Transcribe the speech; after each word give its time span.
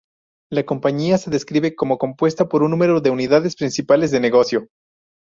La 0.51 0.65
compañía 0.65 1.19
se 1.19 1.29
describe 1.29 1.75
como 1.75 1.99
compuesta 1.99 2.49
por 2.49 2.63
un 2.63 2.71
número 2.71 3.01
de 3.01 3.11
unidades 3.11 3.55
principales 3.55 4.09
de 4.09 4.19
negocio. 4.19 4.67